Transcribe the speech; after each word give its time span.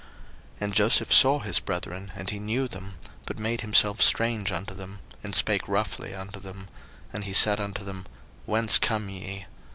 01:042:007 0.55 0.61
And 0.61 0.73
Joseph 0.73 1.13
saw 1.13 1.39
his 1.41 1.59
brethren, 1.59 2.11
and 2.15 2.31
he 2.31 2.39
knew 2.39 2.67
them, 2.67 2.95
but 3.27 3.37
made 3.37 3.61
himself 3.61 4.01
strange 4.01 4.51
unto 4.51 4.73
them, 4.73 4.97
and 5.23 5.35
spake 5.35 5.67
roughly 5.67 6.15
unto 6.15 6.39
them; 6.39 6.69
and 7.13 7.25
he 7.25 7.33
said 7.33 7.59
unto 7.59 7.83
them, 7.83 8.07
Whence 8.47 8.79
come 8.79 9.09
ye? 9.09 9.45